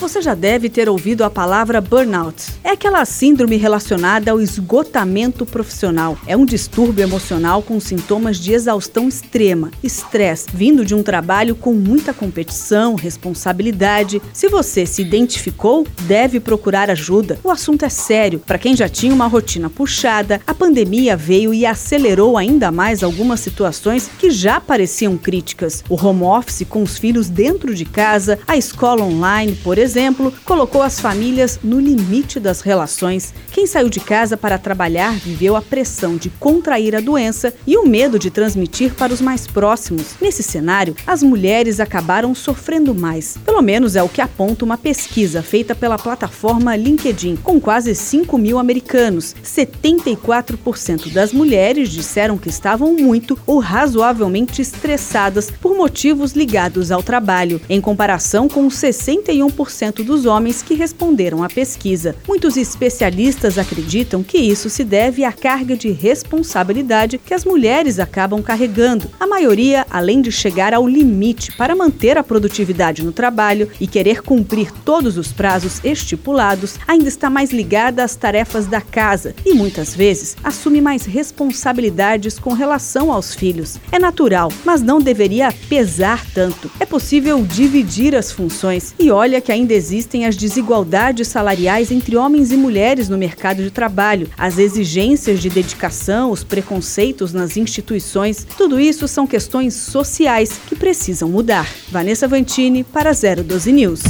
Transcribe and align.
Você 0.00 0.22
já 0.22 0.34
deve 0.34 0.70
ter 0.70 0.88
ouvido 0.88 1.24
a 1.24 1.28
palavra 1.28 1.78
burnout. 1.78 2.54
É 2.64 2.70
aquela 2.70 3.04
síndrome 3.04 3.58
relacionada 3.58 4.30
ao 4.30 4.40
esgotamento 4.40 5.44
profissional. 5.44 6.16
É 6.26 6.34
um 6.34 6.46
distúrbio 6.46 7.02
emocional 7.02 7.62
com 7.62 7.78
sintomas 7.78 8.38
de 8.38 8.54
exaustão 8.54 9.06
extrema, 9.06 9.70
estresse, 9.82 10.46
vindo 10.54 10.86
de 10.86 10.94
um 10.94 11.02
trabalho 11.02 11.54
com 11.54 11.74
muita 11.74 12.14
competição, 12.14 12.94
responsabilidade. 12.94 14.22
Se 14.32 14.48
você 14.48 14.86
se 14.86 15.02
identificou, 15.02 15.86
deve 16.04 16.40
procurar 16.40 16.88
ajuda. 16.88 17.38
O 17.44 17.50
assunto 17.50 17.84
é 17.84 17.90
sério. 17.90 18.38
Para 18.38 18.58
quem 18.58 18.74
já 18.74 18.88
tinha 18.88 19.12
uma 19.12 19.26
rotina 19.26 19.68
puxada, 19.68 20.40
a 20.46 20.54
pandemia 20.54 21.14
veio 21.14 21.52
e 21.52 21.66
acelerou 21.66 22.38
ainda 22.38 22.72
mais 22.72 23.02
algumas 23.02 23.40
situações 23.40 24.10
que 24.18 24.30
já 24.30 24.62
pareciam 24.62 25.18
críticas. 25.18 25.84
O 25.90 25.94
home 25.94 26.22
office 26.22 26.66
com 26.66 26.82
os 26.82 26.96
filhos 26.96 27.28
dentro 27.28 27.74
de 27.74 27.84
casa, 27.84 28.38
a 28.48 28.56
escola 28.56 29.04
online, 29.04 29.54
por 29.62 29.76
exemplo, 29.76 29.89
exemplo, 29.90 30.32
colocou 30.44 30.82
as 30.82 31.00
famílias 31.00 31.58
no 31.64 31.80
limite 31.80 32.38
das 32.38 32.60
relações. 32.60 33.34
Quem 33.50 33.66
saiu 33.66 33.88
de 33.88 33.98
casa 33.98 34.36
para 34.36 34.56
trabalhar 34.56 35.14
viveu 35.14 35.56
a 35.56 35.62
pressão 35.62 36.16
de 36.16 36.30
contrair 36.30 36.94
a 36.94 37.00
doença 37.00 37.52
e 37.66 37.76
o 37.76 37.84
medo 37.84 38.16
de 38.16 38.30
transmitir 38.30 38.94
para 38.94 39.12
os 39.12 39.20
mais 39.20 39.48
próximos. 39.48 40.14
Nesse 40.20 40.44
cenário, 40.44 40.94
as 41.04 41.24
mulheres 41.24 41.80
acabaram 41.80 42.36
sofrendo 42.36 42.94
mais. 42.94 43.36
Pelo 43.44 43.60
menos 43.60 43.96
é 43.96 44.02
o 44.02 44.08
que 44.08 44.20
aponta 44.20 44.64
uma 44.64 44.78
pesquisa 44.78 45.42
feita 45.42 45.74
pela 45.74 45.98
plataforma 45.98 46.76
LinkedIn, 46.76 47.36
com 47.36 47.60
quase 47.60 47.92
5 47.92 48.38
mil 48.38 48.56
americanos. 48.56 49.34
74% 49.42 51.12
das 51.12 51.32
mulheres 51.32 51.90
disseram 51.90 52.38
que 52.38 52.48
estavam 52.48 52.94
muito 52.94 53.36
ou 53.44 53.58
razoavelmente 53.58 54.62
estressadas 54.62 55.50
por 55.50 55.76
motivos 55.76 56.32
ligados 56.32 56.92
ao 56.92 57.02
trabalho, 57.02 57.60
em 57.68 57.80
comparação 57.80 58.48
com 58.48 58.68
61% 58.68 59.79
40% 59.80 60.04
dos 60.04 60.26
homens 60.26 60.62
que 60.62 60.74
responderam 60.74 61.42
à 61.42 61.48
pesquisa. 61.48 62.14
Muitos 62.28 62.56
especialistas 62.56 63.56
acreditam 63.58 64.22
que 64.22 64.38
isso 64.38 64.68
se 64.68 64.84
deve 64.84 65.24
à 65.24 65.32
carga 65.32 65.76
de 65.76 65.90
responsabilidade 65.90 67.18
que 67.18 67.32
as 67.32 67.44
mulheres 67.44 67.98
acabam 67.98 68.42
carregando. 68.42 69.10
A 69.18 69.26
maioria, 69.26 69.86
além 69.90 70.20
de 70.20 70.30
chegar 70.30 70.74
ao 70.74 70.86
limite 70.86 71.52
para 71.56 71.74
manter 71.74 72.18
a 72.18 72.22
produtividade 72.22 73.04
no 73.04 73.12
trabalho 73.12 73.68
e 73.80 73.86
querer 73.86 74.22
cumprir 74.22 74.70
todos 74.84 75.16
os 75.16 75.32
prazos 75.32 75.82
estipulados, 75.82 76.76
ainda 76.86 77.08
está 77.08 77.30
mais 77.30 77.50
ligada 77.50 78.04
às 78.04 78.14
tarefas 78.16 78.66
da 78.66 78.80
casa 78.80 79.34
e 79.44 79.54
muitas 79.54 79.94
vezes 79.94 80.36
assume 80.44 80.80
mais 80.80 81.06
responsabilidades 81.06 82.38
com 82.38 82.52
relação 82.52 83.12
aos 83.12 83.34
filhos. 83.34 83.78
É 83.90 83.98
natural, 83.98 84.52
mas 84.64 84.82
não 84.82 85.00
deveria 85.00 85.52
pesar 85.68 86.24
tanto. 86.34 86.70
É 86.78 86.84
possível 86.84 87.42
dividir 87.42 88.14
as 88.14 88.30
funções 88.30 88.94
e 88.98 89.10
olha 89.10 89.40
que 89.40 89.52
ainda 89.52 89.69
ainda 89.70 89.74
existem 89.74 90.26
as 90.26 90.36
desigualdades 90.36 91.28
salariais 91.28 91.92
entre 91.92 92.16
homens 92.16 92.50
e 92.50 92.56
mulheres 92.56 93.08
no 93.08 93.16
mercado 93.16 93.62
de 93.62 93.70
trabalho, 93.70 94.28
as 94.36 94.58
exigências 94.58 95.40
de 95.40 95.48
dedicação, 95.48 96.32
os 96.32 96.42
preconceitos 96.42 97.32
nas 97.32 97.56
instituições, 97.56 98.46
tudo 98.56 98.80
isso 98.80 99.06
são 99.06 99.26
questões 99.26 99.74
sociais 99.74 100.60
que 100.66 100.74
precisam 100.74 101.28
mudar. 101.28 101.68
Vanessa 101.88 102.26
Vantini 102.26 102.82
para 102.82 103.12
012 103.12 103.72
News. 103.72 104.02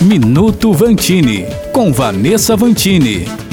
Minuto 0.00 0.72
Vantini, 0.72 1.44
com 1.72 1.92
Vanessa 1.92 2.56
Vantini. 2.56 3.51